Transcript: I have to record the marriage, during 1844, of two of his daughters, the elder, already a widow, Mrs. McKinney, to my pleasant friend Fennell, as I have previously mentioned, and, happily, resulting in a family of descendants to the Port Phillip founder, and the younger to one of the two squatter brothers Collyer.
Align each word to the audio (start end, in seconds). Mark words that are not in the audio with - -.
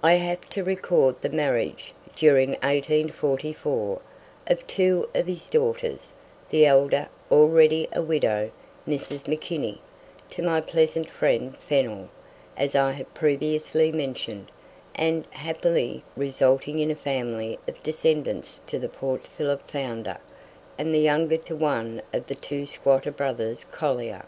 I 0.00 0.12
have 0.12 0.48
to 0.50 0.62
record 0.62 1.20
the 1.20 1.28
marriage, 1.28 1.92
during 2.14 2.50
1844, 2.50 4.00
of 4.46 4.64
two 4.68 5.08
of 5.12 5.26
his 5.26 5.48
daughters, 5.48 6.12
the 6.50 6.64
elder, 6.64 7.08
already 7.32 7.88
a 7.92 8.00
widow, 8.00 8.52
Mrs. 8.86 9.24
McKinney, 9.24 9.78
to 10.30 10.42
my 10.44 10.60
pleasant 10.60 11.10
friend 11.10 11.56
Fennell, 11.56 12.08
as 12.56 12.76
I 12.76 12.92
have 12.92 13.12
previously 13.12 13.90
mentioned, 13.90 14.52
and, 14.94 15.26
happily, 15.30 16.04
resulting 16.16 16.78
in 16.78 16.92
a 16.92 16.94
family 16.94 17.58
of 17.66 17.82
descendants 17.82 18.62
to 18.68 18.78
the 18.78 18.88
Port 18.88 19.26
Phillip 19.26 19.68
founder, 19.68 20.18
and 20.78 20.94
the 20.94 21.00
younger 21.00 21.38
to 21.38 21.56
one 21.56 22.02
of 22.12 22.28
the 22.28 22.36
two 22.36 22.66
squatter 22.66 23.10
brothers 23.10 23.64
Collyer. 23.64 24.26